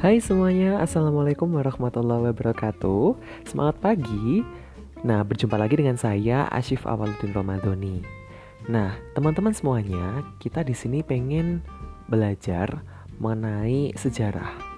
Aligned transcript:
Hai 0.00 0.16
semuanya, 0.16 0.80
Assalamualaikum 0.80 1.60
warahmatullahi 1.60 2.32
wabarakatuh. 2.32 3.20
Semangat 3.44 3.84
pagi. 3.84 4.40
Nah, 5.04 5.20
berjumpa 5.20 5.60
lagi 5.60 5.76
dengan 5.76 6.00
saya, 6.00 6.48
Ashif 6.48 6.88
Awaludin 6.88 7.36
Romadoni 7.36 8.00
Nah, 8.64 8.96
teman-teman 9.12 9.52
semuanya, 9.52 10.24
kita 10.40 10.64
di 10.64 10.72
sini 10.72 11.04
pengen 11.04 11.60
belajar 12.08 12.80
mengenai 13.20 13.92
sejarah. 13.92 14.69